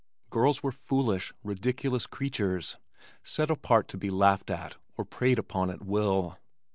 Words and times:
Girls 0.31 0.63
were 0.63 0.71
foolish, 0.71 1.31
ridiculous 1.43 2.07
creatures, 2.07 2.77
set 3.21 3.51
apart 3.51 3.87
to 3.89 3.97
be 3.99 4.09
laughed 4.09 4.49
at 4.49 4.77
or 4.97 5.05
preyed 5.05 5.37
upon 5.37 5.69
at 5.69 5.85
will. 5.85 6.39